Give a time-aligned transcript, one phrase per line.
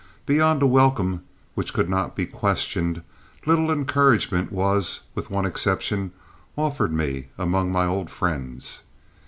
[0.25, 1.21] Beyond a welcome
[1.53, 3.03] which could not be questioned,
[3.45, 6.09] little encouragement was, with one exception,
[6.57, 8.81] offered me among my old friends.